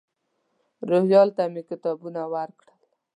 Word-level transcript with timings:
روهیال 0.89 1.29
ته 1.37 1.43
مې 1.53 1.61
کتابونه 1.69 2.21
ورکړل. 2.33 2.79